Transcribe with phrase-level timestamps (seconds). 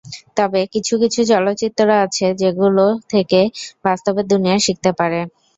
[0.37, 3.39] তবে কিছু কিছু চলচ্চিত্র আছে, যেগুলো থেকে
[3.85, 5.19] বাস্তবের দুনিয়া শিখতে পারে।